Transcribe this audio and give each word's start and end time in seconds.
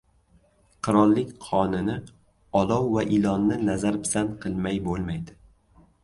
•Qirollik 0.85 1.33
qonini, 1.47 1.97
olov 2.61 2.87
va 2.95 3.03
ilonni 3.17 3.59
nazar-pisand 3.67 4.33
qilmay 4.47 4.81
bo‘lmaydi. 4.89 5.37